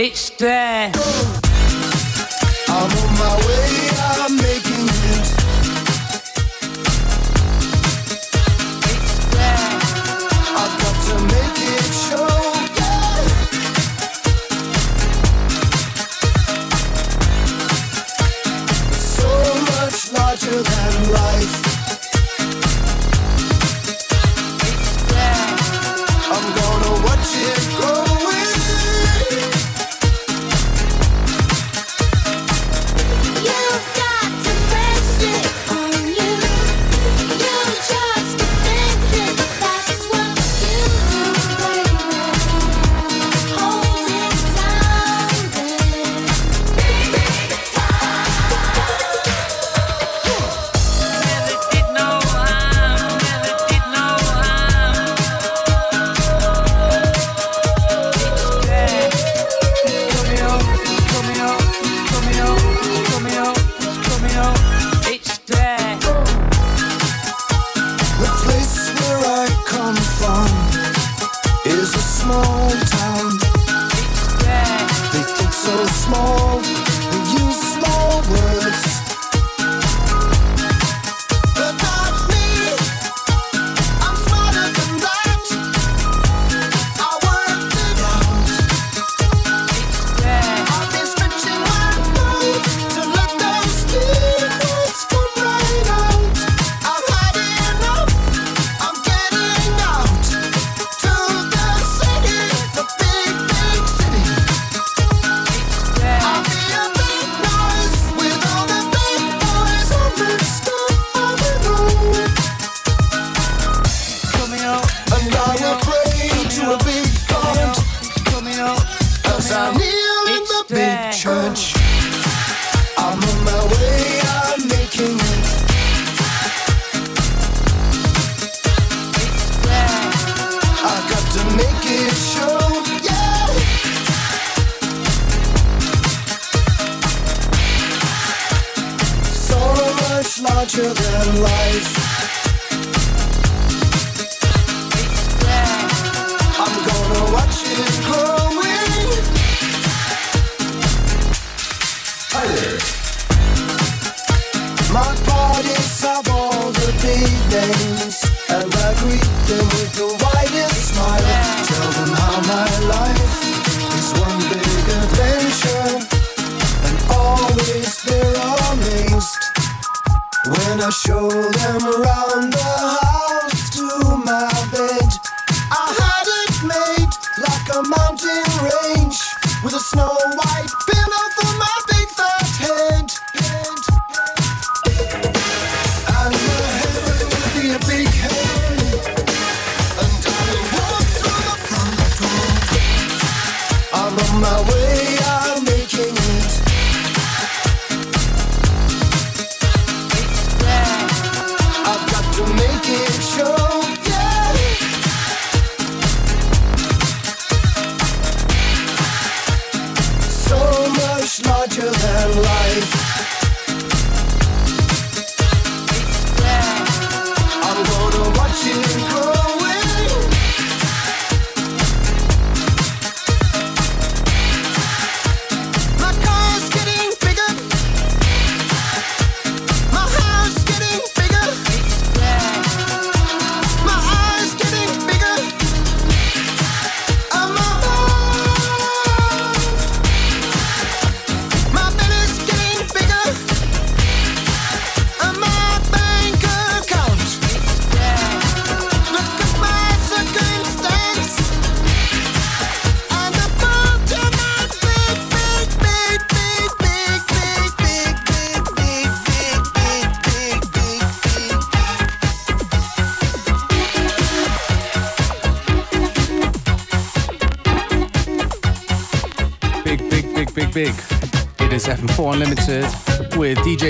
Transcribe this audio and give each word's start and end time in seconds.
It's 0.00 0.30
there. 0.30 0.92
I'm 2.68 2.88
on 2.88 3.18
my 3.18 3.46
way. 3.48 3.57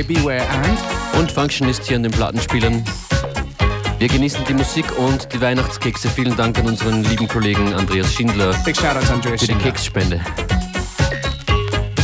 Beware 0.08 0.48
Ant. 0.48 0.78
Und 1.18 1.30
Function 1.30 1.68
ist 1.68 1.84
hier 1.84 1.96
an 1.96 2.02
den 2.02 2.12
Plattenspielern. 2.12 2.82
Wir 3.98 4.08
genießen 4.08 4.42
die 4.48 4.54
Musik 4.54 4.86
und 4.96 5.30
die 5.34 5.40
Weihnachtskekse. 5.40 6.08
Vielen 6.08 6.34
Dank 6.34 6.58
an 6.58 6.66
unseren 6.66 7.04
lieben 7.04 7.28
Kollegen 7.28 7.74
Andreas 7.74 8.14
Schindler 8.14 8.54
Big 8.64 8.74
shoutouts, 8.74 9.10
Andreas 9.10 9.42
für 9.42 9.48
die 9.48 9.54
Keksspende. 9.56 10.20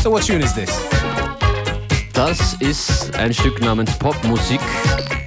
So 0.02 0.10
what 0.10 0.26
tune 0.26 0.44
is 0.44 0.52
this? 0.54 0.70
Das 2.12 2.54
ist 2.60 3.16
ein 3.16 3.32
Stück 3.32 3.60
namens 3.62 3.90
Popmusik, 3.98 4.60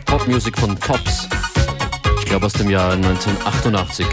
Popmusik 0.05 0.55
von 0.59 0.79
Tops. 0.79 1.27
Ich 2.19 2.25
glaube 2.25 2.45
aus 2.45 2.53
dem 2.53 2.69
Jahr 2.69 2.91
1988. 2.93 4.05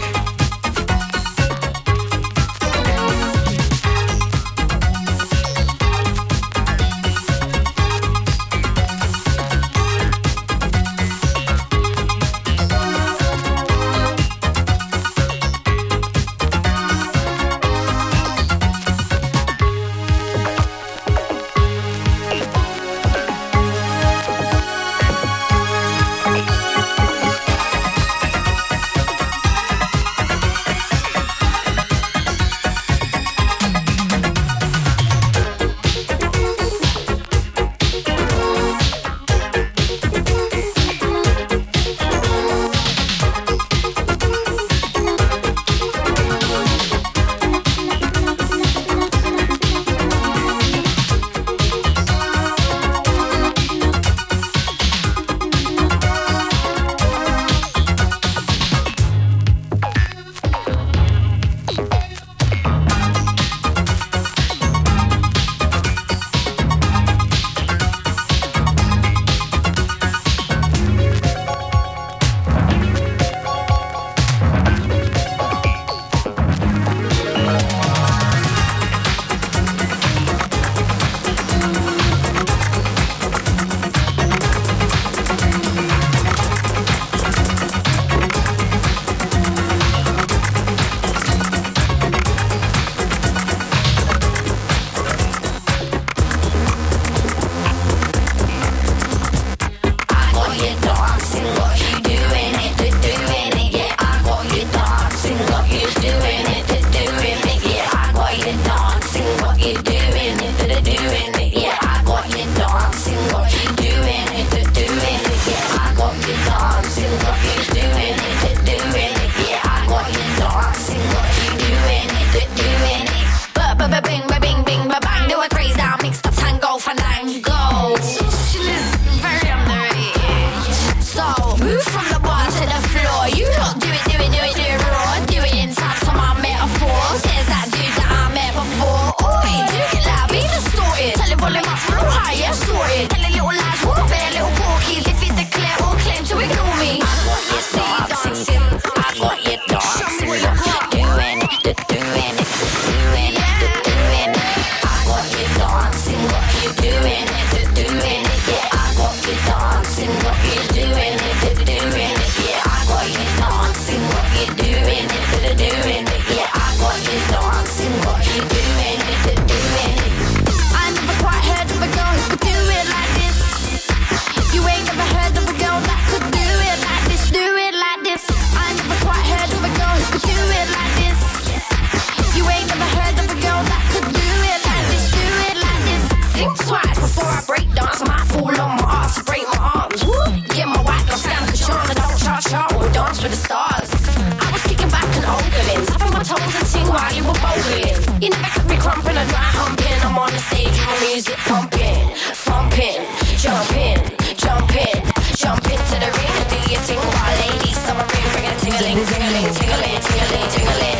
Tingling, 208.77 209.05
tingling, 209.05 209.53
tingling, 209.53 210.01
tingling, 210.01 210.47
tingling. 210.51 210.99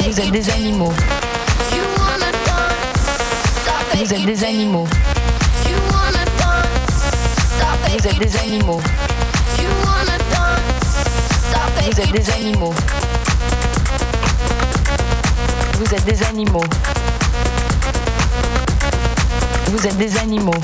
Vous 0.00 0.20
êtes 0.20 0.30
des 0.32 0.50
animaux. 0.50 0.92
Vous 3.94 4.12
êtes 4.12 4.24
des 4.24 4.24
animaux. 4.24 4.24
Vous 4.24 4.24
êtes 4.24 4.24
des 4.26 4.44
animaux. 4.44 4.86
Vous 7.88 8.06
êtes 8.08 8.18
des 8.18 8.36
animaux. 8.38 8.80
Vous 11.82 12.00
êtes 12.00 12.12
des 12.12 12.30
animaux. 12.32 12.74
Vous 15.78 15.94
êtes 15.94 16.04
des 16.04 16.22
animaux. 16.22 16.64
Vous 19.66 19.86
êtes 19.86 19.96
des 19.96 20.16
animaux. 20.18 20.60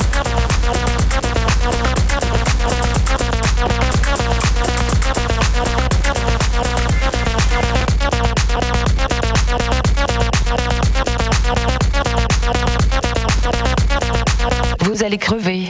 crevé 15.19 15.66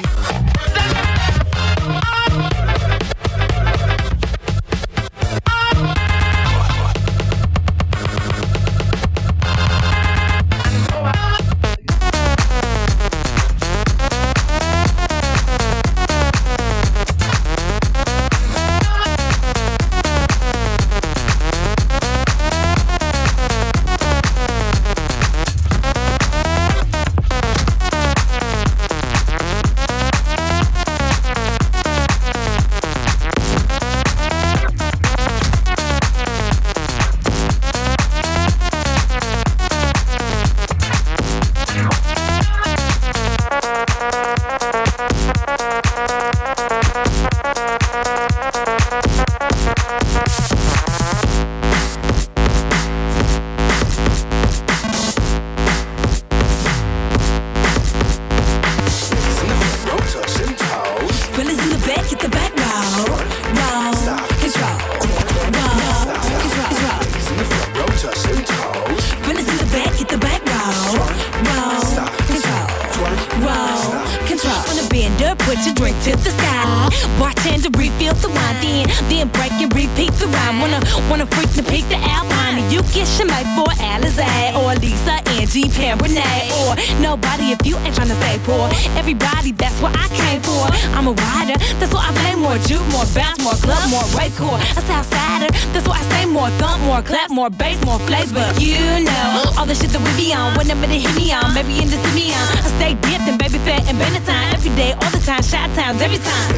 get 82.92 83.08
your 83.18 83.26
mate 83.26 83.48
for 83.56 83.68
Alizé 83.80 84.54
or 84.58 84.74
Lisa, 84.78 85.18
Angie, 85.38 85.68
Pam, 85.70 85.98
Renee, 85.98 86.50
or 86.60 86.76
nobody 87.00 87.52
if 87.52 87.60
you 87.66 87.76
ain't 87.78 87.94
tryna 87.94 88.16
stay 88.22 88.38
poor. 88.44 88.68
Everybody, 88.98 89.52
that's 89.52 89.78
what 89.80 89.94
I 89.96 90.06
came 90.14 90.40
for. 90.42 90.66
I'm 90.96 91.06
a 91.08 91.12
rider, 91.12 91.56
that's 91.78 91.92
why 91.92 92.08
I 92.08 92.12
play 92.22 92.34
more 92.34 92.58
juke, 92.68 92.86
more 92.92 93.06
bounce, 93.14 93.42
more 93.42 93.58
club, 93.58 93.90
more 93.90 94.06
race 94.18 94.36
core. 94.38 94.58
A 94.78 94.82
Southsider, 94.84 95.50
that's 95.72 95.86
why 95.88 95.98
I 95.98 96.04
say 96.10 96.26
more 96.26 96.50
thump, 96.60 96.82
more 96.82 97.02
clap, 97.02 97.30
more 97.30 97.50
bass, 97.50 97.78
more 97.84 97.98
flavor. 98.00 98.46
You 98.60 99.04
know 99.04 99.52
all 99.58 99.66
the 99.66 99.74
shit 99.74 99.90
that 99.90 100.02
we 100.02 100.12
be 100.16 100.32
on. 100.32 100.56
Whenever 100.56 100.86
they 100.86 101.00
hit 101.00 101.14
me 101.16 101.32
on, 101.32 101.54
maybe 101.54 101.78
in 101.78 101.88
the 101.88 101.98
me 102.14 102.32
on. 102.32 102.46
I 102.60 102.68
stay 102.78 102.94
dipped 103.06 103.26
and 103.28 103.38
baby 103.38 103.58
fat 103.64 103.88
and 103.88 103.98
time 104.26 104.54
every 104.54 104.74
day, 104.76 104.92
all 104.92 105.10
the 105.10 105.20
time. 105.20 105.42
Shot 105.42 105.70
towns 105.74 106.00
every 106.02 106.18
time. 106.18 106.48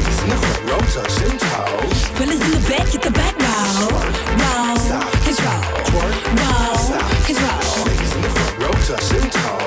Fellas 2.17 2.41
in 2.43 2.51
the 2.51 2.61
back, 2.67 2.91
get 2.91 3.01
the 3.01 3.11
back 3.11 3.38
Fellas 8.89 9.58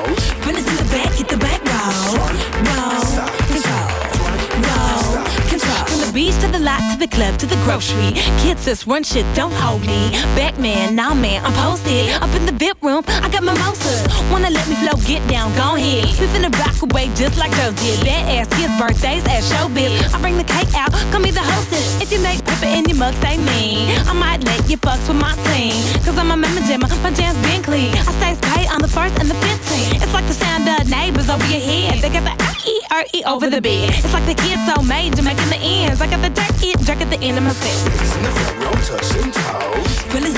the 7.03 7.09
the 7.09 7.17
club 7.17 7.37
to 7.37 7.47
the 7.47 7.59
grocery. 7.67 8.15
Kids 8.39 8.65
just 8.65 8.87
run 8.87 9.03
shit, 9.03 9.27
don't 9.35 9.53
hold 9.53 9.81
me. 9.83 10.11
Back 10.39 10.57
man, 10.59 10.95
nah 10.95 11.15
man, 11.15 11.45
I'm 11.45 11.53
posted. 11.55 12.11
Up 12.23 12.31
in 12.39 12.47
the 12.47 12.53
VIP 12.53 12.81
room, 12.81 13.03
I 13.09 13.29
got 13.29 13.43
my 13.43 13.53
mimosas. 13.53 14.07
Wanna 14.31 14.51
let 14.51 14.69
me 14.69 14.77
flow, 14.77 14.95
get 15.03 15.19
down, 15.27 15.51
go 15.59 15.75
ahead. 15.75 16.07
We 16.21 16.27
finna 16.31 16.53
rock 16.63 16.79
away 16.87 17.11
just 17.19 17.37
like 17.39 17.51
those 17.59 17.75
did. 17.83 17.99
Badass 18.07 18.47
kids, 18.55 18.75
birthdays, 18.79 19.25
at 19.27 19.43
showbiz. 19.51 20.15
I 20.15 20.21
bring 20.21 20.37
the 20.39 20.47
cake 20.47 20.71
out, 20.79 20.93
come 21.11 21.23
be 21.23 21.33
the 21.33 21.43
hostess. 21.43 22.01
If 22.01 22.13
you 22.13 22.21
make 22.23 22.39
paper 22.45 22.71
in 22.71 22.85
your 22.87 22.99
mug, 22.99 23.15
say 23.19 23.37
me. 23.37 23.91
I 24.07 24.13
might 24.13 24.45
let 24.45 24.71
you 24.71 24.79
fucks 24.79 25.09
with 25.09 25.19
my 25.19 25.35
team. 25.51 25.75
Cause 26.07 26.17
I'm 26.17 26.31
a 26.31 26.37
member 26.37 26.61
jammer, 26.71 26.87
my 27.03 27.11
jam's 27.11 27.39
been 27.43 27.63
clean. 27.65 27.91
I 27.99 28.13
stay 28.23 28.33
paid 28.47 28.69
on 28.71 28.81
the 28.81 28.89
first 28.89 29.19
and 29.19 29.29
the 29.29 29.39
15th. 29.43 30.03
It's 30.03 30.15
like 30.15 30.27
the 30.31 30.39
sound 30.39 30.69
of 30.69 30.89
neighbors 30.89 31.29
over 31.29 31.47
your 31.51 31.63
head. 31.67 31.99
They 31.99 32.11
got 32.15 32.23
the 32.23 32.35
R-E-R-E 32.39 33.25
over 33.27 33.51
the 33.51 33.61
bed. 33.61 33.91
It's 33.91 34.13
like 34.15 34.27
the 34.27 34.39
kids 34.39 34.63
so 34.71 34.83
major 34.83 35.23
making 35.23 35.51
the 35.51 35.59
ends. 35.59 36.01
I 36.01 36.07
got 36.07 36.23
the 36.23 36.31
dirt, 36.31 36.55
it, 36.63 36.79
at 37.01 37.11
the 37.11 37.21
end 37.21 37.39
of 37.39 37.45
my 37.45 37.53
set. 37.53 37.93
Fellas 37.93 39.25
in 39.25 39.31
the 39.31 39.43
Come 40.11 40.32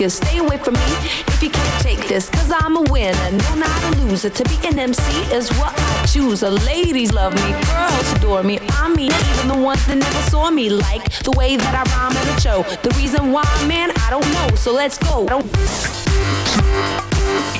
I 0.00 0.08
stay 0.08 0.38
away 0.38 0.56
from 0.58 0.74
me 0.74 0.80
if 1.28 1.42
you 1.42 1.50
can't 1.50 1.82
take 1.82 2.08
this. 2.08 2.28
Cause 2.30 2.50
I'm 2.50 2.76
a 2.76 2.82
winner, 2.90 3.30
no, 3.30 3.54
not 3.54 3.84
a 3.84 3.96
loser. 4.02 4.30
To 4.30 4.44
be 4.44 4.56
an 4.66 4.78
MC 4.78 5.02
is 5.32 5.48
what 5.58 5.72
I 5.76 6.06
choose. 6.06 6.40
The 6.40 6.50
ladies 6.50 7.12
love 7.12 7.34
me, 7.34 7.52
girls 7.66 8.12
adore 8.14 8.42
me. 8.42 8.58
I 8.70 8.88
mean, 8.88 9.12
even 9.12 9.48
the 9.48 9.56
ones 9.62 9.86
that 9.86 9.96
never 9.96 10.22
saw 10.30 10.50
me 10.50 10.70
like 10.70 11.04
the 11.22 11.30
way 11.32 11.56
that 11.56 11.74
I 11.74 11.82
rhyme 11.92 12.16
at 12.16 12.36
a 12.36 12.40
show. 12.40 12.62
The 12.82 12.90
reason 12.96 13.32
why, 13.32 13.44
man, 13.66 13.92
I 13.96 14.10
don't 14.10 14.28
know. 14.32 14.56
So 14.56 14.72
let's 14.72 14.98
go. 14.98 15.26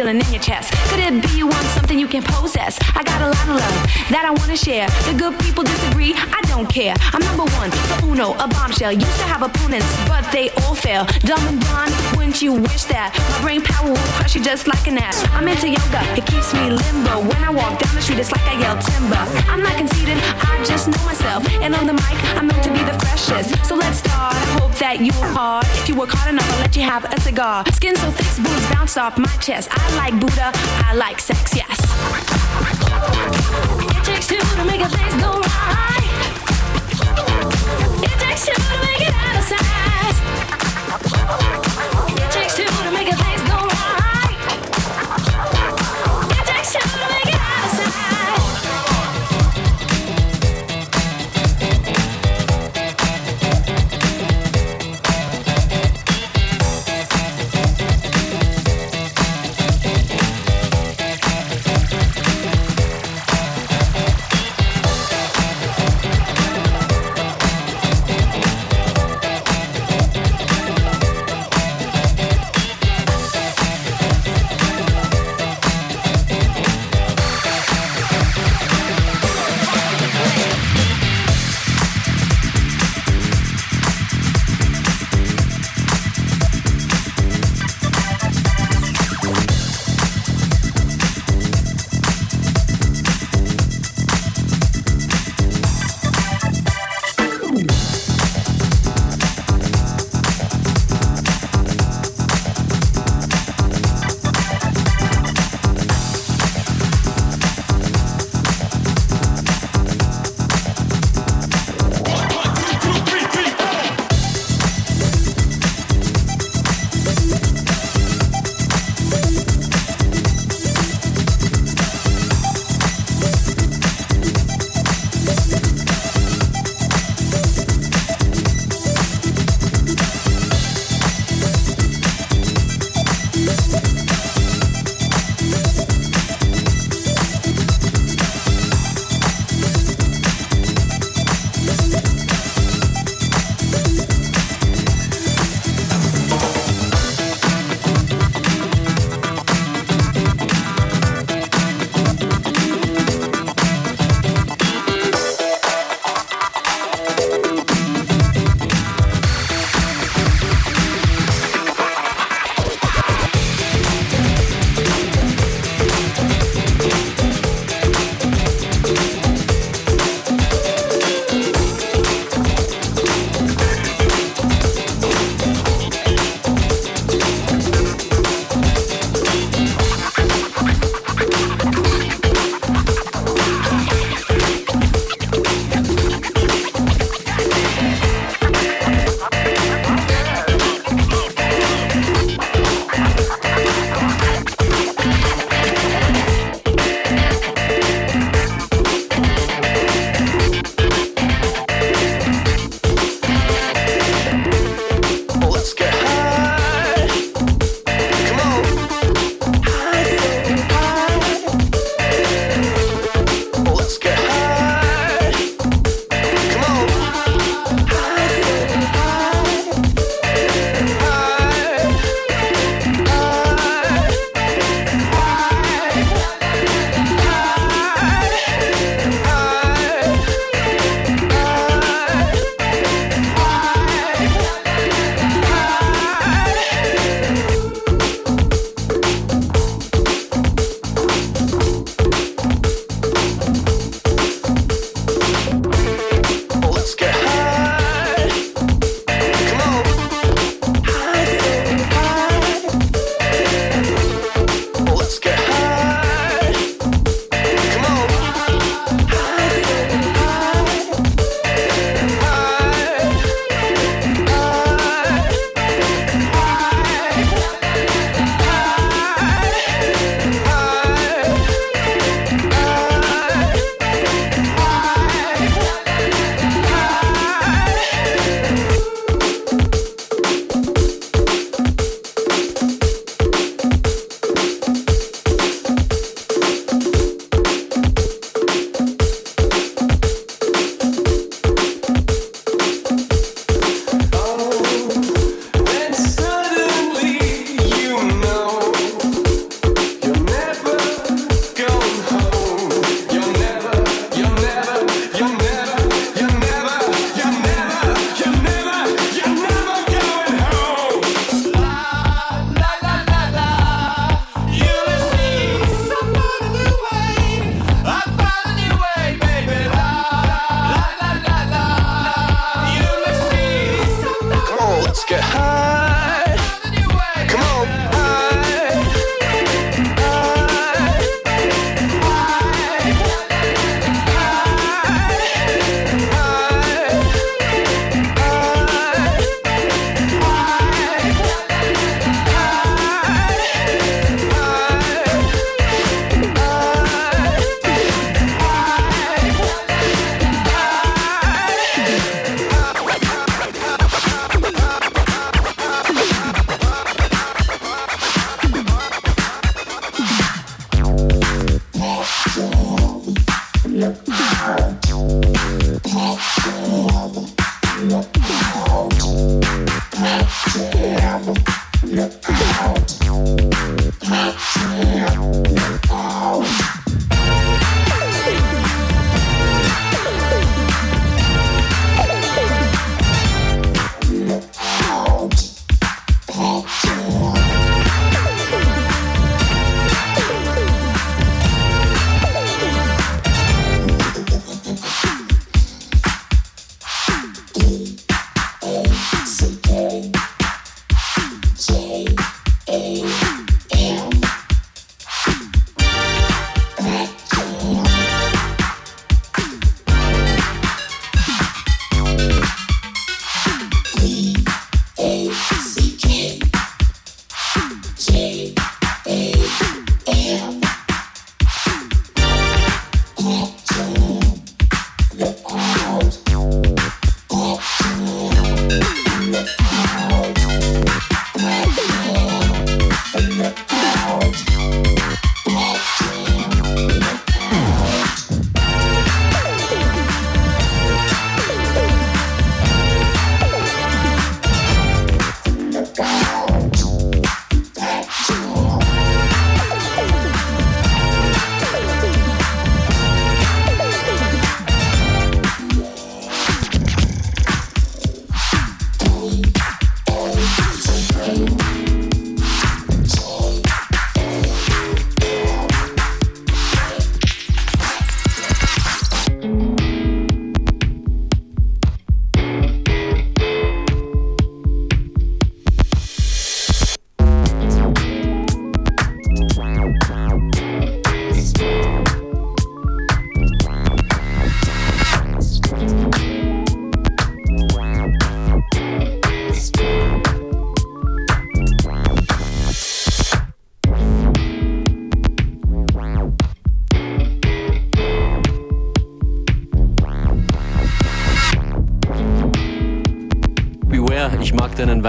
Feeling 0.05 0.21
in 0.21 0.33
your 0.33 0.41
chest. 0.41 0.71
Could 0.89 0.99
it 0.99 1.21
be 1.23 1.37
you 1.37 1.47
want 1.47 1.65
something 1.73 1.97
you 1.97 2.07
can 2.07 2.21
possess? 2.21 2.77
I 2.95 3.01
got 3.03 3.21
a 3.21 3.29
lot 3.29 3.47
of 3.49 3.55
love 3.57 3.77
that 4.13 4.23
I 4.25 4.31
wanna 4.31 4.57
share. 4.57 4.87
The 5.09 5.17
good 5.17 5.37
people 5.39 5.63
disagree, 5.63 6.13
I 6.13 6.41
don't 6.45 6.67
care. 6.69 6.93
I'm 7.13 7.21
number 7.25 7.45
one, 7.57 7.69
the 7.71 7.97
uno, 8.05 8.33
a 8.37 8.47
bombshell. 8.47 8.91
Used 8.91 9.17
to 9.17 9.25
have 9.25 9.41
opponents, 9.41 9.89
but 10.07 10.23
they 10.31 10.49
all 10.61 10.75
fail. 10.75 11.05
Dumb 11.25 11.41
and 11.47 11.59
blonde, 11.59 11.93
wouldn't 12.15 12.41
you 12.41 12.53
wish 12.53 12.83
that? 12.85 13.17
My 13.31 13.41
brain 13.41 13.61
power 13.61 13.89
will 13.89 14.09
crush 14.17 14.35
you 14.35 14.43
just 14.43 14.67
like 14.67 14.85
an 14.87 14.97
ass. 14.97 15.25
I'm 15.33 15.47
into 15.47 15.69
yoga, 15.69 16.01
it 16.13 16.25
keeps 16.25 16.53
me 16.53 16.69
limbo. 16.69 17.25
When 17.25 17.41
I 17.43 17.49
walk 17.49 17.79
down 17.81 17.95
the 17.95 18.01
street, 18.01 18.19
it's 18.19 18.31
like 18.31 18.45
I 18.45 18.59
yell 18.61 18.77
timber. 18.77 19.23
I'm 19.49 19.61
not 19.61 19.75
conceited, 19.77 20.17
I 20.21 20.63
just 20.63 20.87
know 20.87 21.01
myself. 21.05 21.41
And 21.65 21.73
on 21.73 21.87
the 21.87 21.93
mic, 21.93 22.17
I'm 22.37 22.47
known 22.47 22.61
to 22.61 22.71
be 22.71 22.83
the 22.85 22.93
freshest. 23.01 23.57
So 23.65 23.73
let's 23.75 23.99
start. 23.99 24.35
I 24.35 24.45
hope 24.59 24.73
that 24.77 25.01
you 25.01 25.15
are. 25.33 25.61
If 25.81 25.89
you 25.89 25.95
work 25.95 26.09
hard 26.11 26.29
enough, 26.29 26.49
I'll 26.53 26.61
let 26.61 26.75
you 26.75 26.83
have 26.83 27.05
a 27.11 27.19
cigar. 27.21 27.65
Skin 27.73 27.95
so 27.95 28.11
thick, 28.11 28.27
spoons 28.27 28.65
bounce 28.69 28.97
off 28.97 29.17
my 29.17 29.33
chest. 29.41 29.69
I 29.71 29.94
like 29.95 30.19
Buddha, 30.19 30.51
I 30.53 30.93
like 30.95 31.19
sex, 31.19 31.55
yes. 31.55 31.79
It 33.97 34.03
takes 34.03 34.27
two 34.27 34.37
to 34.37 34.65
make 34.65 34.81
a 34.81 34.89
go 35.19 35.39
right. 35.41 36.11
It 38.03 38.19
takes 38.19 38.45
two 38.45 38.53
to 38.53 38.77
make 38.85 39.01
it 39.01 39.13
out 39.13 39.35
of. 41.99 42.04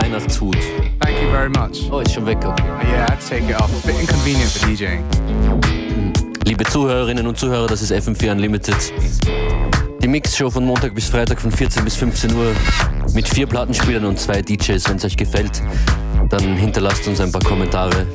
Deinen 0.06 0.14
Weihnachtshut. 0.14 0.56
Thank 1.00 1.22
you 1.22 1.30
very 1.30 1.48
much. 1.48 1.90
Oh, 1.90 2.00
ist 2.00 2.12
schon 2.12 2.26
weg, 2.26 2.38
okay. 2.44 2.62
Yeah, 2.64 3.06
I 3.06 3.10
had 3.10 3.20
to 3.20 3.28
take 3.28 3.48
it 3.48 3.60
off. 3.60 3.70
It's 3.72 3.84
a 3.84 3.86
bit 3.86 4.00
inconvenient 4.00 4.50
for 4.50 4.68
DJing. 4.68 5.04
Liebe 6.44 6.64
Zuhörerinnen 6.64 7.26
und 7.26 7.38
Zuhörer, 7.38 7.66
das 7.66 7.82
ist 7.82 7.92
FM4 7.92 8.32
Unlimited. 8.32 8.76
Die 10.02 10.08
Mixshow 10.08 10.50
von 10.50 10.64
Montag 10.64 10.94
bis 10.94 11.08
Freitag 11.08 11.40
von 11.40 11.50
14 11.50 11.84
bis 11.84 11.96
15 11.96 12.34
Uhr 12.34 12.52
mit 13.14 13.28
vier 13.28 13.46
Plattenspielern 13.46 14.04
und 14.04 14.18
zwei 14.18 14.42
DJs. 14.42 14.88
Wenn 14.88 14.96
es 14.96 15.04
euch 15.04 15.16
gefällt, 15.16 15.62
dann 16.30 16.56
hinterlasst 16.56 17.06
uns 17.08 17.20
ein 17.20 17.32
paar 17.32 17.42
Kommentare 17.42 18.06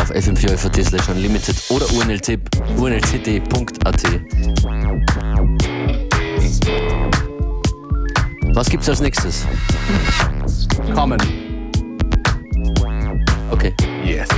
auf 0.00 0.10
fm4 0.10 0.84
slash 0.84 1.08
unlimited 1.08 1.56
oder 1.70 1.86
unlct.at. 1.92 3.42
Was 8.54 8.68
gibt's 8.68 8.88
als 8.88 9.00
nächstes? 9.00 9.46
Common. 10.86 11.18
Okay. 13.52 13.74
Yes. 14.04 14.28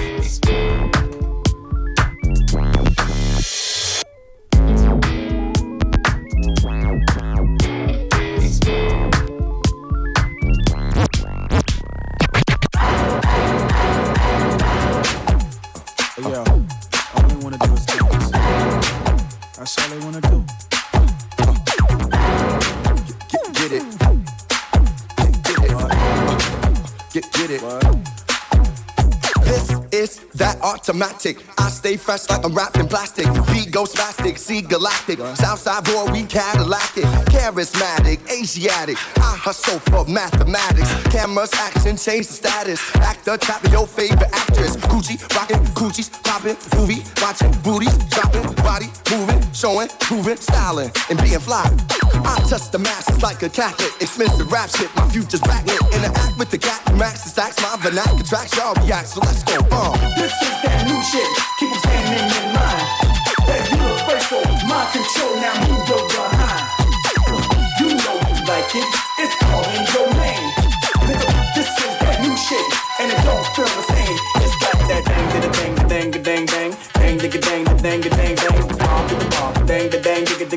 Automatic. 31.02 31.59
Stay 31.70 31.96
fresh 31.96 32.28
like 32.28 32.44
I'm 32.44 32.52
wrapped 32.52 32.76
in 32.76 32.88
plastic. 32.88 33.26
Beat 33.52 33.70
goes 33.70 33.94
spastic, 33.94 34.36
see 34.38 34.60
galactic. 34.60 35.18
Southside 35.36 35.84
boy, 35.84 36.12
we 36.12 36.24
Cadillac 36.24 36.96
it. 36.96 37.04
Charismatic, 37.30 38.18
Asiatic. 38.30 38.96
I 39.16 39.36
hustle 39.36 39.78
for 39.78 40.04
mathematics. 40.04 40.92
Cameras, 41.04 41.54
action, 41.54 41.96
change 41.96 42.26
the 42.26 42.34
status. 42.34 42.80
Actor, 42.96 43.38
trapping 43.38 43.72
your 43.72 43.86
favorite 43.86 44.28
actress. 44.32 44.76
Gucci, 44.76 45.16
rockin', 45.34 45.64
Gucci's 45.72 46.10
poppin', 46.10 46.56
movie, 46.76 47.02
watching 47.22 47.52
booties, 47.62 47.96
dropping, 48.10 48.44
body 48.62 48.90
moving, 49.10 49.40
showing, 49.52 49.88
proving, 50.00 50.36
styling, 50.36 50.90
and 51.08 51.18
being 51.22 51.38
fly. 51.38 51.64
I 52.24 52.36
touch 52.48 52.70
the 52.70 52.78
masses 52.78 53.22
like 53.22 53.42
a 53.42 53.48
Catholic. 53.48 53.92
Expensive 54.02 54.50
rap 54.52 54.68
shit, 54.70 54.94
my 54.96 55.08
future's 55.08 55.40
backlit. 55.40 55.80
Interact 55.94 56.38
with 56.38 56.50
the 56.50 56.58
cat, 56.58 56.82
max 56.96 57.24
the 57.24 57.30
stacks, 57.30 57.56
my 57.62 57.76
vernacular 57.80 58.22
tracks, 58.24 58.56
y'all 58.56 58.74
react, 58.84 59.08
so 59.08 59.20
let's 59.20 59.44
go. 59.44 59.56
Uh. 59.70 59.96
This 60.16 60.32
is 60.42 60.62
that 60.62 60.84
new 60.86 61.00
shit. 61.02 61.59
'Em 61.70 61.78
standing 61.78 62.28
in 62.38 62.46
line. 62.56 62.86
That 63.46 63.62
universal 63.70 64.42
mind 64.70 64.88
control. 64.92 65.32
Now 65.42 65.54
move 65.66 65.88
your 65.90 66.04
behind. 66.08 66.66
You 67.80 67.88
know 68.02 68.16
you 68.28 68.38
like 68.52 68.74
it. 68.80 68.88
It's 69.22 69.34
calling 69.44 69.84
your 69.94 70.08
name. 70.24 70.46
Nigga, 71.06 71.28
This 71.54 71.68
is 71.84 71.92
that 72.02 72.16
new 72.22 72.36
shit, 72.36 72.66
and 73.00 73.10
it 73.12 73.20
don't 73.24 73.46
feel 73.54 73.70
the 73.78 73.84
same. 73.94 74.16
It's 74.44 74.56
got 74.62 74.76
that 74.88 75.02
dang, 75.10 75.26
da 75.32 75.38
dang, 75.58 75.74
da 75.76 75.84
dang, 75.92 76.10
da 76.10 76.18
dang, 76.28 76.46
dang, 76.46 76.70
dang, 76.98 77.16
digga, 77.22 77.40
dang, 77.48 77.64
da 77.64 77.74
dang, 77.86 78.00
da 78.04 78.10
dang, 78.18 78.34
bang 78.36 78.58
in 79.12 79.18
the 79.22 79.28
ball, 79.34 79.52
dang 79.70 79.90
the 79.90 79.98
dang, 79.98 80.09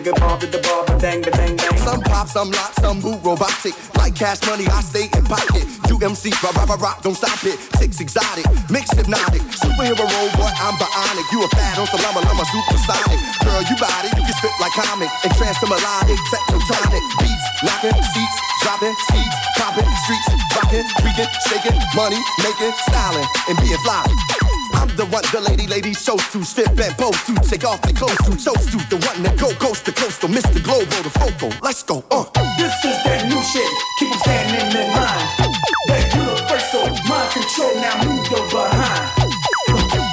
nigga 0.04 0.20
bar 0.20 0.38
to 0.38 0.48
the 0.48 0.60
ball, 0.60 0.84
but 0.86 1.00
bang, 1.00 1.22
bang, 1.22 1.56
bang. 1.56 1.78
Some 1.78 2.02
pop, 2.02 2.28
some 2.28 2.52
lock, 2.52 2.74
some 2.80 3.00
boot, 3.00 3.20
robotic. 3.24 3.74
Like 3.96 4.16
cash 4.16 4.44
money, 4.48 4.68
I 4.68 4.82
stay 4.82 5.08
in 5.08 5.24
pocket. 5.24 5.64
UMC, 5.88 6.36
rah 6.44 6.52
rah 6.52 6.68
rah 6.68 6.80
rah, 6.80 6.96
don't 7.02 7.16
stop 7.16 7.40
it. 7.48 7.56
Six 7.80 8.00
exotic, 8.02 8.46
mix 8.70 8.92
hypnotic. 8.92 9.42
Superhero 9.56 10.04
boy, 10.36 10.52
I'm 10.60 10.76
bionic. 10.76 11.28
You 11.32 11.44
a 11.44 11.48
fat 11.56 11.80
on 11.80 11.88
some 11.88 12.02
llama, 12.04 12.20
super 12.20 12.46
supersonic. 12.52 13.20
Girl, 13.48 13.64
you 13.64 13.76
body, 13.80 14.10
you 14.12 14.24
can 14.28 14.36
spit 14.36 14.52
like 14.60 14.76
comic. 14.76 15.10
And 15.24 15.32
trance 15.40 15.60
to 15.64 15.68
melodic, 15.68 16.20
technotonic. 16.32 17.04
Beats, 17.24 17.46
knocking, 17.64 17.96
seats, 17.96 18.38
dropping, 18.62 18.96
seats, 19.08 19.36
popping, 19.56 19.88
streets, 20.04 20.28
rocking, 20.52 20.88
freaking, 21.00 21.32
shaking, 21.48 21.80
money, 21.96 22.20
making, 22.44 22.74
styling, 22.92 23.28
and 23.48 23.56
being 23.64 23.80
fly. 23.88 24.53
I'm 24.74 24.90
the 24.96 25.06
one 25.08 25.24
the 25.32 25.40
lady 25.40 25.68
ladies 25.68 26.04
chose 26.06 26.24
to 26.32 26.44
spit 26.44 26.70
and 26.80 26.96
pose 26.98 27.18
to 27.26 27.34
Take 27.48 27.66
off 27.66 27.82
the 27.82 27.94
clothes 27.94 28.18
to 28.26 28.32
show 28.38 28.54
to 28.54 28.78
The 28.90 29.00
one 29.08 29.24
that 29.24 29.38
go 29.38 29.50
coast 29.56 29.86
to 29.86 29.92
coast 29.92 30.22
Mr. 30.22 30.64
Global 30.64 31.02
the 31.04 31.12
Fobo. 31.14 31.50
Let's 31.62 31.84
go, 31.84 32.04
uh. 32.12 32.26
This 32.58 32.74
is 32.86 32.98
that 33.04 33.28
new 33.30 33.42
shit. 33.42 33.70
Keep 34.00 34.10
them 34.10 34.20
standing 34.20 34.72
in 34.72 34.88
line. 34.96 35.28
That 35.88 36.04
universal 36.14 36.88
mind 37.10 37.30
control 37.34 37.74
Now 37.82 37.96
move 38.06 38.26
your 38.32 38.46
behind. 38.50 39.34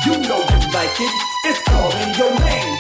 You 0.07 0.15
know 0.27 0.41
you 0.41 0.59
like 0.73 0.97
it. 0.99 1.15
It's 1.47 1.61
calling 1.69 2.13
your 2.17 2.33
name. 2.41 2.75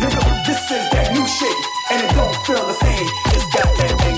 Nigga, 0.00 0.20
this 0.46 0.62
is 0.70 0.84
that 0.92 1.12
new 1.14 1.26
shit 1.26 1.56
And 1.90 2.02
it 2.04 2.10
don't 2.14 2.36
feel 2.44 2.64
the 2.66 2.74
same. 2.74 3.08
It's 3.32 3.46
got 3.54 3.68
that 3.78 3.92
thing 4.00 4.15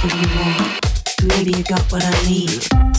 you. 0.00 1.28
Maybe 1.28 1.50
you 1.56 1.64
got 1.64 1.82
what 1.92 2.04
I 2.04 2.28
need. 2.28 2.91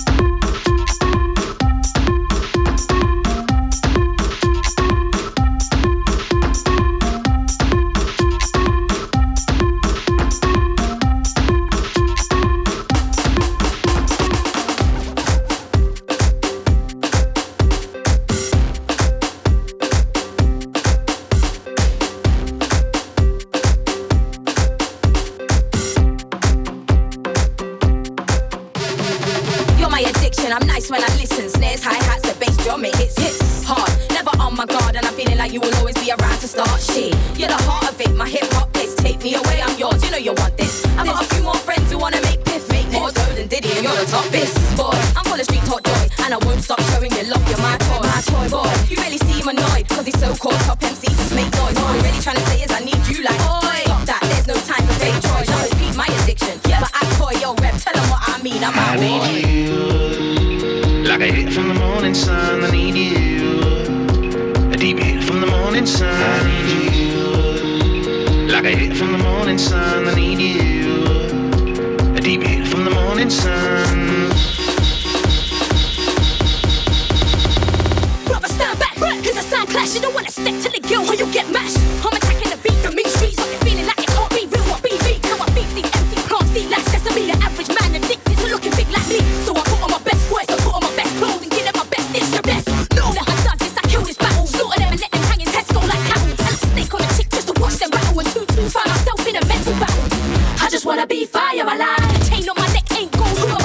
Find 98.69 98.89
myself 98.89 99.27
in 99.27 99.35
a 99.35 99.45
mental 99.45 99.73
battle. 99.73 100.63
I 100.63 100.69
just 100.69 100.85
wanna 100.85 101.05
be 101.05 101.25
fire 101.25 101.63
alive. 101.63 102.29
Chain 102.29 102.47
on 102.47 102.55
my 102.57 102.67
neck 102.71 102.89
ain't 102.97 103.11
gold, 103.11 103.37
who 103.37 103.47
am 103.47 103.59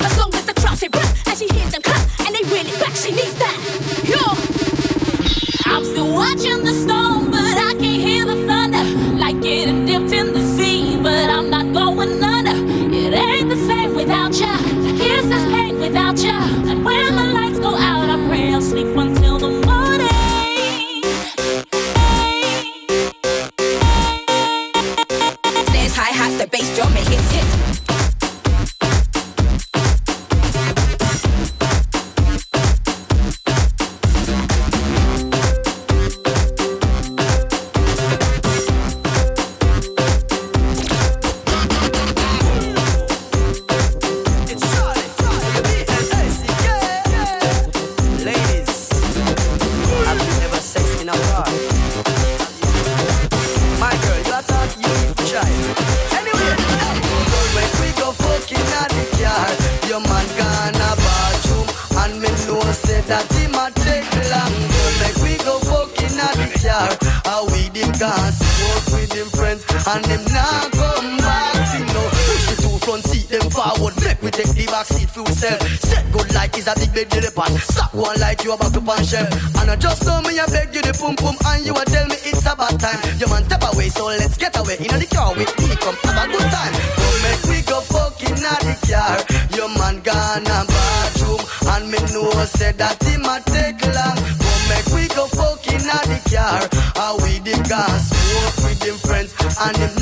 As 0.00 0.18
long 0.18 0.34
as 0.34 0.44
the 0.44 0.52
crowd 0.60 0.76
say 0.76 0.88
rap, 0.92 1.08
and 1.26 1.38
she 1.38 1.48
hears 1.48 1.72
them 1.72 1.80
clap, 1.80 2.02
and 2.26 2.34
they 2.34 2.42
really 2.50 2.72
back, 2.78 2.94
she 2.94 3.12
needs 3.12 3.34
that. 3.38 3.56
Yo, 4.04 4.20
I'm 5.72 5.84
still 5.84 6.12
watching 6.12 6.62
the 6.64 6.74
stars. 6.74 7.19
And 99.62 99.76
him 99.76 99.99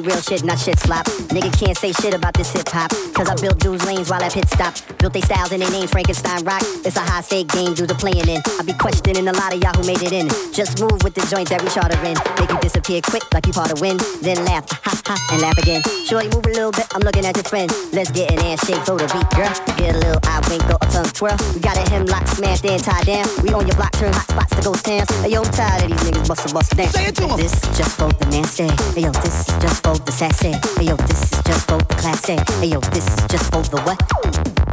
real 0.00 0.20
shit, 0.20 0.44
not 0.44 0.58
shit 0.58 0.78
slop. 0.78 1.06
Nigga 1.30 1.50
can't 1.58 1.76
say 1.76 1.92
shit 1.92 2.14
about 2.14 2.34
this 2.34 2.52
hip 2.52 2.68
hop, 2.68 2.90
cause 3.14 3.28
I 3.28 3.34
built 3.40 3.58
dudes 3.58 3.84
lanes 3.86 4.10
while 4.10 4.22
I 4.22 4.28
pit 4.28 4.48
stop. 4.48 4.74
Built 4.98 5.12
they 5.12 5.20
styles 5.20 5.52
and 5.52 5.62
they 5.62 5.70
names 5.70 5.90
Frankenstein 5.90 6.44
rock. 6.44 6.62
It's 6.84 6.96
a 6.96 7.00
high 7.00 7.20
stake 7.20 7.48
game 7.48 7.74
dudes 7.74 7.92
are 7.92 7.98
playing 7.98 8.28
in. 8.28 8.42
I 8.58 8.62
be 8.62 8.72
questioning 8.72 9.28
a 9.28 9.32
lot 9.32 9.54
of 9.54 9.62
y'all 9.62 9.74
who 9.74 9.86
made 9.86 10.02
it 10.02 10.12
in. 10.12 10.28
Just 10.52 10.80
move 10.80 11.02
with 11.02 11.14
the 11.14 11.24
joint 11.30 11.48
that 11.50 11.62
we 11.62 11.68
charter 11.70 11.98
in. 12.04 12.16
Make 12.38 12.50
you 12.50 12.58
disappear 12.60 13.00
quick 13.02 13.24
like 13.32 13.46
you 13.46 13.52
part 13.52 13.72
of 13.72 13.80
wind. 13.80 14.00
Then 14.22 14.44
laugh, 14.44 14.68
ha 14.70 14.92
ha, 15.06 15.16
and 15.32 15.42
laugh 15.42 15.58
again. 15.58 15.82
Sure, 16.06 16.22
you 16.22 16.30
move 16.30 16.46
a 16.46 16.54
little 16.54 16.72
bit, 16.72 16.86
I'm 16.94 17.02
looking 17.02 17.26
at 17.26 17.36
your 17.36 17.44
friend. 17.44 17.70
Let's 17.92 18.10
get 18.10 18.30
an 18.32 18.38
ass 18.40 18.66
shake 18.66 18.82
for 18.84 18.98
the 18.98 19.06
beat, 19.12 19.28
girl. 19.36 19.52
Get 19.76 19.94
a 19.94 19.98
little 19.98 20.20
eye 20.24 20.42
wink 20.48 20.64
or 20.70 20.78
a 20.80 20.86
tongue 20.90 21.12
twirl. 21.12 21.36
We 21.54 21.60
got 21.60 21.76
a 21.76 21.84
hemlock 21.90 22.26
smashed 22.28 22.64
and 22.64 22.82
tied 22.82 23.06
down. 23.06 23.26
We 23.42 23.52
on 23.52 23.66
your 23.66 23.76
block, 23.76 23.92
turn 23.92 24.12
hot 24.12 24.39
spots 24.50 24.62
to 24.62 24.70
ghost 24.70 24.84
towns. 24.84 25.10
Hey, 25.22 25.30
yo, 25.30 25.42
I'm 25.42 25.52
tired 25.52 25.82
of 25.84 25.90
these 25.90 26.10
niggas 26.10 26.28
bustin' 26.28 26.52
bustin' 26.52 26.78
down. 26.78 26.88
Say 26.88 27.04
it 27.06 27.16
to. 27.16 27.36
This 27.36 27.60
just 27.76 27.96
for 27.98 28.08
the 28.08 28.26
nasty. 28.26 28.68
Hey, 28.94 29.06
yo, 29.06 29.10
this 29.22 29.40
is 29.40 29.46
just 29.62 29.82
for 29.82 29.96
the 29.98 30.12
sassy. 30.12 30.52
Hey, 30.78 30.86
yo, 30.90 30.96
this 30.96 31.22
is 31.22 31.42
just 31.42 31.66
for 31.68 31.78
the 31.78 31.94
classy. 31.94 32.36
Hey, 32.60 32.68
yo, 32.68 32.80
this 32.90 33.06
is 33.06 33.26
just 33.28 33.50
for 33.52 33.62
the 33.62 33.80
what? 33.82 33.98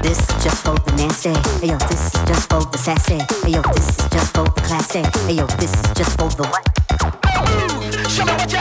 This 0.02 0.20
is 0.20 0.44
just 0.44 0.64
for 0.64 0.76
the 0.78 0.92
nasty. 0.98 1.34
Hey, 1.62 1.74
yo, 1.74 1.78
this 1.90 2.14
is 2.14 2.20
just 2.28 2.50
for 2.50 2.62
the 2.66 2.78
sassy. 2.78 3.20
Hey, 3.44 3.54
yo, 3.54 3.62
this 3.74 3.90
is 3.90 4.10
just 4.10 4.34
for 4.34 4.46
the 4.46 4.62
classy. 4.62 5.04
Hey, 5.28 5.36
yo, 5.36 5.46
this 5.62 5.74
is 5.74 5.88
just 5.94 6.18
for 6.18 6.30
the 6.30 6.46
what? 6.48 6.64
Show 8.10 8.26
me 8.26 8.34
what 8.34 8.52
y'all 8.52 8.57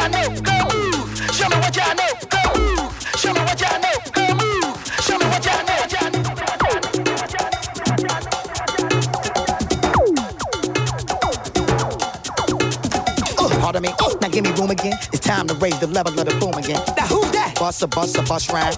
room 14.59 14.70
again. 14.70 14.96
It's 15.12 15.20
time 15.20 15.46
to 15.48 15.54
raise 15.54 15.78
the 15.78 15.86
level 15.86 16.18
of 16.18 16.26
the 16.26 16.34
boom 16.36 16.54
again. 16.54 16.80
Now 16.96 17.07
who's 17.07 17.30
that? 17.32 17.54
Bust 17.57 17.82
a 17.82 17.86
bust 17.86 18.16
a 18.18 18.22
bust 18.22 18.50
rhyme. 18.52 18.72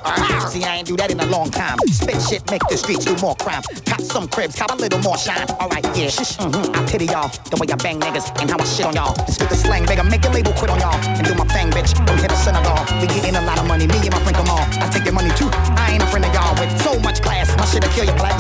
See, 0.51 0.64
I 0.64 0.76
ain't 0.76 0.87
do 0.87 0.97
that 0.97 1.11
in 1.11 1.20
a 1.20 1.26
long 1.26 1.51
time. 1.51 1.79
Spit 1.87 2.20
shit, 2.22 2.51
make 2.51 2.62
the 2.68 2.76
streets 2.76 3.05
do 3.05 3.16
more 3.18 3.35
crime. 3.37 3.62
Cop 3.87 4.01
some 4.03 4.29
cribs, 4.29 4.57
cop 4.57 4.72
a 4.72 4.76
little 4.76 5.01
more 5.01 5.18
shine. 5.18 5.47
Alright, 5.61 5.85
yeah. 5.97 6.09
Shush. 6.11 6.37
Mm-hmm. 6.37 6.74
I 6.74 6.81
pity 6.87 7.07
y'all. 7.07 7.29
The 7.51 7.57
way 7.57 7.66
I 7.70 7.76
bang 7.76 8.01
niggas 8.01 8.29
and 8.41 8.51
how 8.51 8.59
I 8.59 8.64
shit 8.64 8.87
on 8.87 8.95
y'all. 8.95 9.14
Spit 9.26 9.49
the 9.49 9.57
slang, 9.57 9.87
bigger, 9.87 10.05
make 10.05 10.22
your 10.24 10.33
label 10.33 10.53
quit 10.53 10.70
on 10.70 10.79
y'all. 10.81 10.99
And 11.03 11.26
do 11.26 11.35
my 11.35 11.47
thing, 11.49 11.70
bitch. 11.70 11.97
From 11.97 12.18
here 12.18 12.29
to 12.29 12.37
Senegal. 12.37 12.79
We 13.01 13.07
getting 13.09 13.37
a 13.37 13.43
lot 13.43 13.59
of 13.59 13.66
money, 13.66 13.87
me 13.87 13.99
and 13.99 14.12
my 14.12 14.20
friend 14.22 14.37
Kamal. 14.37 14.64
I 14.83 14.89
take 14.91 15.05
your 15.05 15.14
money 15.14 15.31
too. 15.35 15.51
I 15.79 15.93
ain't 15.95 16.03
a 16.03 16.07
friend 16.07 16.24
of 16.24 16.33
y'all 16.35 16.55
with 16.59 16.70
so 16.83 16.99
much 17.01 17.22
class. 17.22 17.55
My 17.57 17.64
shit'll 17.66 17.91
kill 17.93 18.05
your 18.05 18.16
black. 18.16 18.39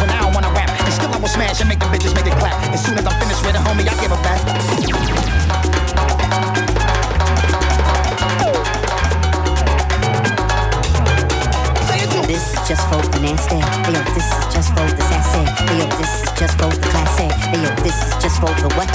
When 0.00 0.08
I 0.10 0.20
don't 0.20 0.34
wanna 0.34 0.50
rap, 0.52 0.70
and 0.70 0.92
still 0.92 1.12
I 1.12 1.18
will 1.18 1.28
smash 1.28 1.60
and 1.60 1.68
make 1.68 1.78
the 1.78 1.86
bitches 1.86 2.14
make 2.14 2.26
it 2.26 2.36
clap. 2.38 2.54
As 2.72 2.84
soon 2.84 2.98
as 2.98 3.06
I'm 3.06 3.18
finished 3.20 3.42
with 3.44 3.54
it, 3.54 3.62
homie, 3.62 3.86
I 3.86 3.94
give 4.00 4.12
a 4.12 4.18
back. 4.22 5.69
Just 12.70 12.86
for 12.86 13.02
the 13.02 13.18
nasty. 13.18 13.58
Hey 13.82 13.98
yo, 13.98 14.00
this 14.14 14.30
is 14.30 14.54
just 14.54 14.70
for 14.70 14.86
the 14.86 15.02
sassy. 15.10 15.42
Hey 15.66 15.82
yo, 15.82 15.86
this 15.98 16.22
is 16.22 16.30
just 16.38 16.54
for 16.54 16.70
the 16.70 16.86
classy. 16.86 17.26
Hey 17.50 17.58
yo, 17.66 17.70
this 17.82 17.98
is 17.98 18.14
just 18.22 18.38
for 18.38 18.46
the 18.62 18.70
what? 18.78 18.86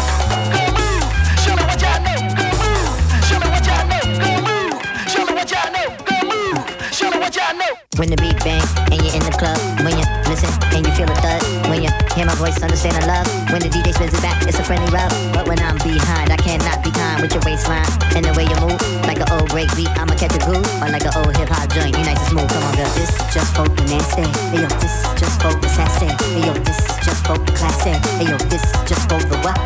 Show 1.43 1.59
me 1.59 1.63
what 1.67 1.75
y'all 1.83 1.99
know. 1.99 2.15
Go 2.39 2.47
move. 2.55 2.87
Show 3.27 3.35
me 3.35 3.51
what 3.51 3.67
y'all 3.67 3.83
know. 3.91 3.99
Go 4.15 4.31
move. 4.47 4.79
Show 5.11 5.27
me 5.27 5.35
what 5.35 5.51
y'all 5.51 5.67
know. 5.75 5.91
Go 6.07 6.15
move. 6.23 6.63
Show 6.95 7.11
me 7.11 7.19
what 7.19 7.35
y'all 7.35 7.51
know. 7.51 7.75
When 7.99 8.07
the 8.07 8.15
beat 8.15 8.39
bang 8.47 8.63
and 8.95 9.03
you're 9.03 9.11
in 9.11 9.23
the 9.27 9.35
club, 9.35 9.59
when 9.83 9.91
you 9.99 10.07
listen 10.31 10.47
and 10.71 10.87
you 10.87 10.93
feel 10.95 11.11
a 11.11 11.15
thud, 11.19 11.43
when 11.67 11.74
hear 12.15 12.25
my 12.25 12.35
voice, 12.35 12.55
understand 12.63 12.95
the 12.95 13.05
love. 13.11 13.27
When 13.51 13.59
the 13.59 13.67
DJ 13.67 13.91
spins 13.91 14.15
it 14.15 14.23
back, 14.23 14.39
it's 14.47 14.57
a 14.57 14.63
friendly 14.63 14.87
rub. 14.87 15.11
But 15.35 15.47
when 15.51 15.59
I'm 15.59 15.75
behind, 15.83 16.31
I 16.31 16.39
cannot 16.39 16.79
be 16.79 16.89
kind 16.95 17.21
with 17.21 17.35
your 17.35 17.43
waistline 17.43 17.85
and 18.15 18.23
the 18.23 18.31
way 18.39 18.47
you 18.47 18.55
move, 18.63 18.79
like 19.03 19.19
an 19.19 19.27
old 19.35 19.51
break 19.51 19.67
beat, 19.75 19.91
I'ma 19.99 20.15
catch 20.15 20.31
a 20.31 20.41
groove, 20.47 20.63
or 20.79 20.87
like 20.87 21.03
an 21.03 21.11
old 21.19 21.35
hip 21.35 21.51
hop 21.51 21.67
joint, 21.75 21.91
you 21.91 22.03
nice 22.07 22.15
and 22.15 22.31
smooth. 22.31 22.47
Come 22.47 22.63
on, 22.63 22.73
girl, 22.79 22.91
this 22.95 23.11
just 23.35 23.51
for 23.51 23.67
the 23.67 23.83
nasty. 23.91 24.23
Hey 24.55 24.63
yo, 24.63 24.69
this 24.79 24.95
just 25.19 25.35
for 25.43 25.51
the 25.59 25.67
sassy. 25.67 26.07
Hey 26.31 26.47
yo, 26.47 26.53
this 26.63 26.79
just 27.03 27.21
for 27.27 27.35
the 27.35 27.51
classy. 27.51 27.91
Hey 28.15 28.31
yo, 28.31 28.37
this 28.47 28.63
just 28.87 29.03
for 29.11 29.19
the 29.19 29.37
what? 29.43 29.59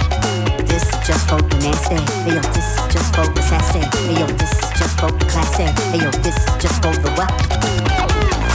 This 0.66 0.89
just 1.06 1.30
for 1.30 1.38
the 1.38 1.58
nasty. 1.62 2.02
Hey 2.26 2.34
yo, 2.34 2.41
this 2.50 2.70
just 2.89 3.14
for 3.14 3.30
the 3.30 3.41
sassy. 3.45 3.86
Hey 4.10 4.18
yo, 4.18 4.28
this 4.41 4.58
just 4.74 4.97
for 4.97 5.14
the 5.14 5.26
classy. 5.30 5.70
Hey 5.93 6.02
yo, 6.02 6.10
this 6.26 6.39
just 6.58 6.82
for 6.82 6.93
the 6.97 7.14
what? 7.14 8.49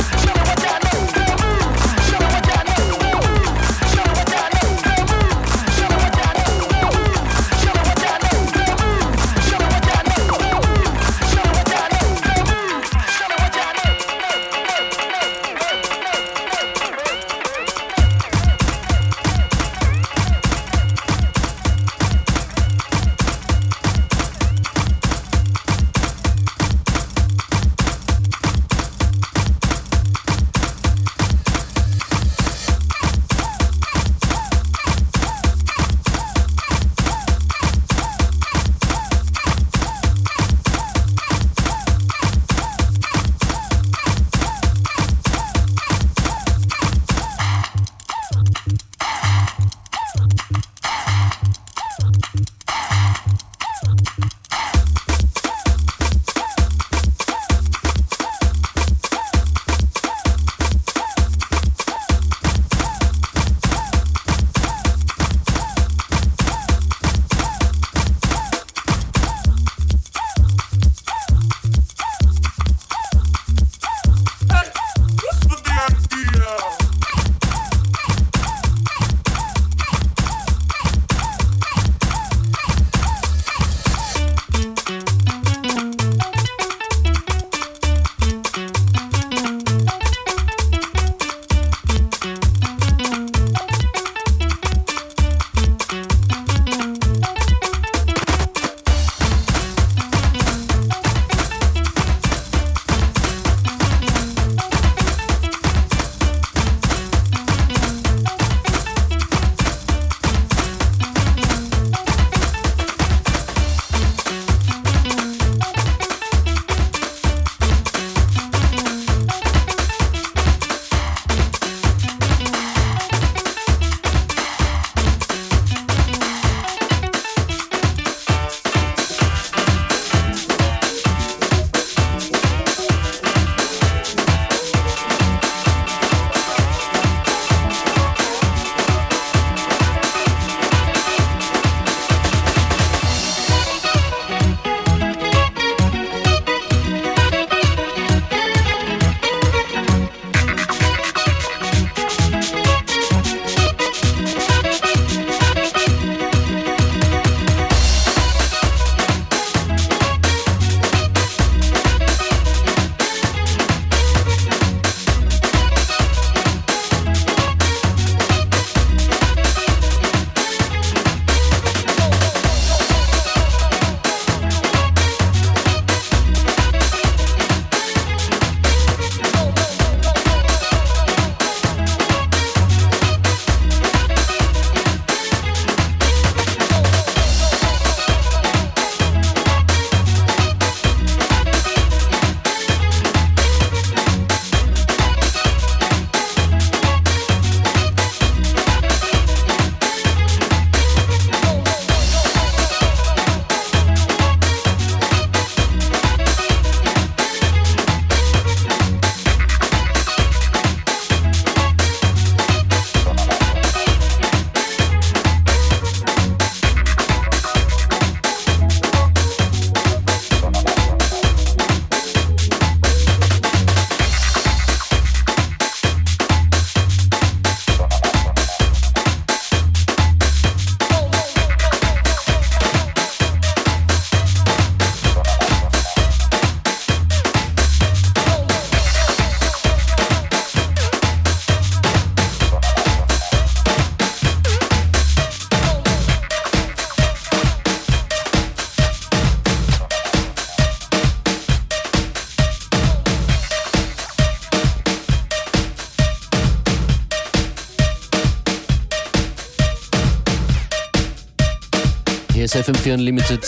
Ist 262.54 262.68
FM4 262.68 262.94
Unlimited. 262.94 263.46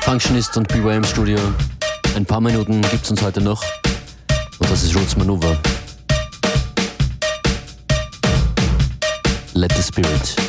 Functionist 0.00 0.56
und 0.56 0.68
BYM 0.68 1.04
Studio. 1.04 1.38
Ein 2.16 2.26
paar 2.26 2.40
Minuten 2.40 2.82
gibt's 2.90 3.10
uns 3.10 3.22
heute 3.22 3.40
noch. 3.40 3.62
Und 4.58 4.70
das 4.70 4.82
ist 4.82 4.94
Rhodes 4.94 5.16
Maneuver. 5.16 5.56
Let 9.54 9.72
the 9.72 9.82
Spirit. 9.82 10.43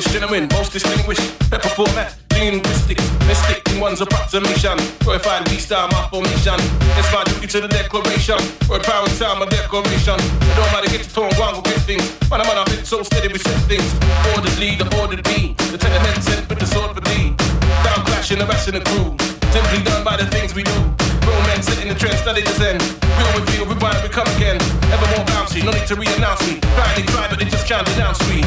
Gentlemen, 0.00 0.48
most 0.56 0.72
distinguished. 0.72 1.20
Pepper 1.50 1.68
format, 1.68 2.16
linguistic, 2.32 2.96
mystic 3.28 3.60
in 3.68 3.78
one's 3.78 4.00
approximation. 4.00 4.72
Glorifying 5.04 5.44
beast 5.44 5.66
style, 5.68 5.86
my 5.88 6.08
formation. 6.08 6.56
It's 6.96 7.12
my 7.12 7.22
duty 7.24 7.46
to 7.46 7.60
the 7.60 7.68
declaration. 7.68 8.40
Word 8.72 8.84
power 8.84 9.06
time, 9.20 9.40
my 9.40 9.46
declaration. 9.52 10.16
It 10.16 10.56
don't 10.56 10.72
matter, 10.72 10.88
get 10.88 11.04
the 11.04 11.12
tone, 11.12 11.28
one 11.36 11.54
will 11.54 11.60
get 11.60 11.76
things. 11.84 12.08
Man, 12.30 12.40
I'm 12.40 12.48
on 12.48 12.64
a 12.64 12.70
bit 12.72 12.86
so 12.86 13.02
steady, 13.02 13.28
we 13.28 13.38
set 13.38 13.52
things. 13.68 13.84
Orders 14.32 14.58
lead, 14.58 14.80
the 14.80 14.88
order 14.96 15.20
be. 15.20 15.52
The 15.68 15.76
tenement 15.76 16.24
sent 16.24 16.48
with 16.48 16.58
the 16.58 16.66
sword 16.66 16.96
for 16.96 17.04
thee. 17.04 17.36
Down 17.84 18.00
clashing, 18.08 18.38
the 18.38 18.46
rest 18.46 18.68
in 18.68 18.80
the 18.80 18.84
crew. 18.88 19.12
Simply 19.52 19.84
done 19.84 20.02
by 20.02 20.16
the 20.16 20.24
things 20.32 20.54
we 20.56 20.64
do. 20.64 20.78
Grown 21.20 21.42
men 21.52 21.60
setting 21.62 21.92
the 21.92 21.94
trend, 21.94 22.16
study 22.16 22.40
the 22.40 22.54
zen. 22.56 22.80
Real 22.80 23.30
we 23.36 23.44
feel, 23.52 23.68
we 23.68 23.76
we 23.76 24.08
come 24.08 24.26
again. 24.40 24.56
Ever 24.88 25.06
more 25.12 25.24
bouncy, 25.28 25.60
no 25.60 25.70
need 25.70 25.86
to 25.86 25.96
re-announce 26.00 26.40
me. 26.48 26.64
They 26.96 27.04
try, 27.12 27.28
but 27.28 27.38
they 27.38 27.44
just 27.44 27.68
can't 27.68 27.86
denounce 27.92 28.18
me. 28.32 28.40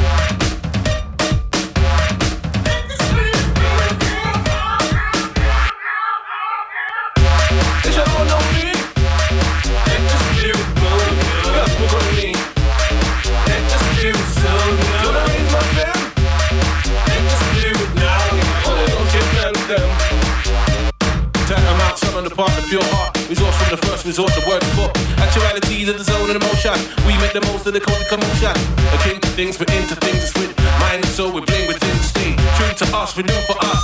Pure 22.70 22.84
heart. 22.95 23.13
Resource 23.30 23.55
from 23.61 23.70
the 23.78 23.82
first 23.86 24.05
resort, 24.05 24.32
the 24.34 24.45
word 24.45 24.61
book. 24.76 24.93
Actuality 25.22 25.86
to 25.86 25.93
the 25.93 26.03
zone 26.03 26.30
and 26.30 26.38
emotion. 26.41 26.78
We 27.05 27.13
make 27.22 27.34
the 27.34 27.41
most 27.49 27.66
of 27.66 27.74
the 27.74 27.82
culture 27.82 28.05
commotion. 28.09 28.53
Akin 28.97 29.22
to 29.22 29.30
things, 29.38 29.59
we're 29.59 29.70
into 29.74 29.95
things. 29.97 30.34
With 30.36 30.53
mind 30.82 31.05
and 31.05 31.11
soul, 31.13 31.32
we 31.32 31.41
bling 31.41 31.68
within 31.68 31.97
stay. 32.01 32.34
True 32.57 32.74
to 32.82 32.86
us, 32.95 33.13
do 33.13 33.24
for 33.45 33.57
us. 33.61 33.84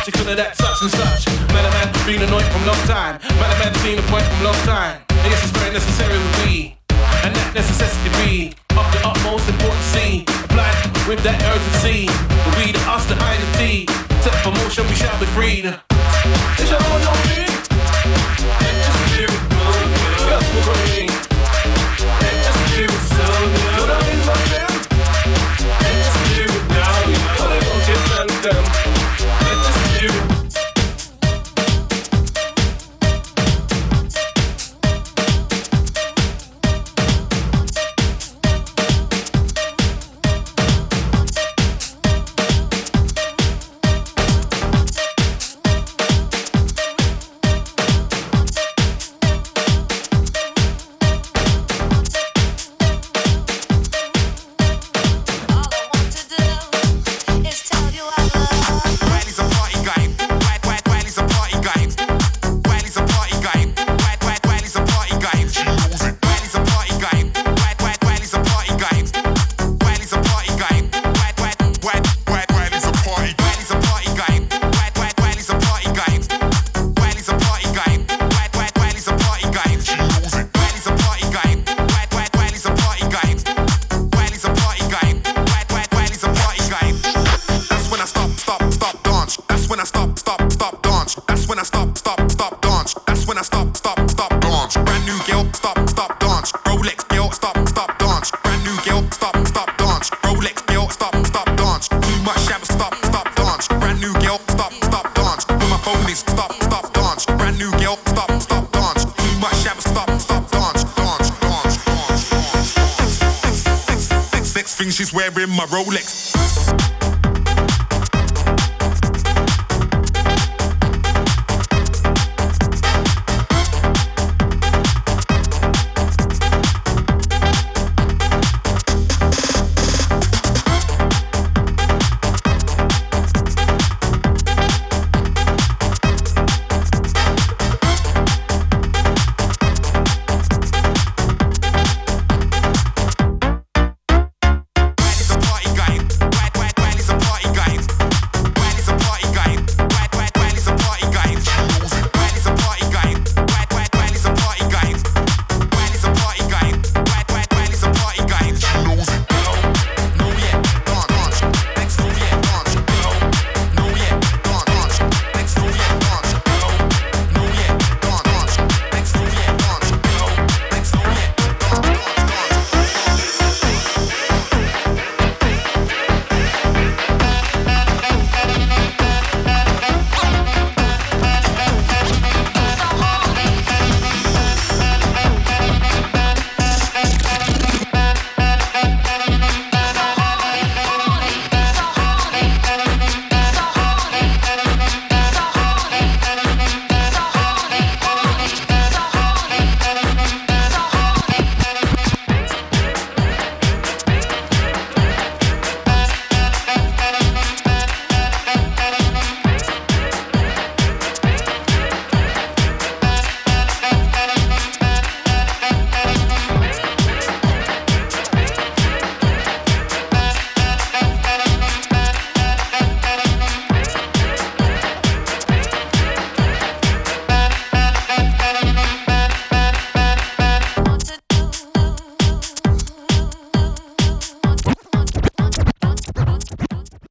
Article 0.00 0.28
of 0.28 0.36
that 0.36 0.56
such 0.56 0.82
and 0.82 0.90
such. 0.90 1.28
Man, 1.52 1.64
a 1.64 1.70
man 1.76 1.88
been 2.04 2.22
annoyed 2.24 2.48
from 2.50 2.62
long 2.66 2.82
time. 2.88 3.20
Man, 3.36 3.48
a 3.52 3.56
man 3.60 3.72
seen 3.84 3.98
a 3.98 4.04
point 4.08 4.24
from 4.24 4.40
long 4.44 4.60
time. 4.64 5.02
And 5.08 5.28
yes, 5.30 5.44
it's 5.44 5.54
very 5.56 5.72
necessary 5.72 6.16
with 6.16 6.36
we. 6.44 6.76
And 7.24 7.34
that 7.34 7.50
necessity 7.54 8.10
be 8.20 8.32
of 8.76 8.86
the 8.92 9.00
utmost 9.04 9.48
importance. 9.48 9.76
Applied 10.46 10.78
with 11.08 11.20
that 11.22 11.38
urgency. 11.52 12.08
We, 12.56 12.72
the 12.72 12.82
us, 12.88 13.04
the 13.06 13.16
I, 13.20 13.36
the 13.36 13.48
T. 13.58 13.86
Set 14.22 14.34
for 14.42 14.52
motion, 14.52 14.86
we 14.88 14.94
shall 14.94 15.18
be 15.20 15.26
freed. 15.26 15.66
It's 16.58 17.45
spirit 23.26 23.55